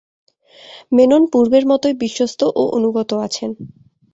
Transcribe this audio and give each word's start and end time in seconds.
মেনন 0.91 1.23
পূর্বের 1.33 1.63
মতই 1.71 1.95
বিশ্বস্ত 2.03 2.41
ও 2.53 2.63
অনুগত 2.77 3.11
আছেন। 3.25 3.49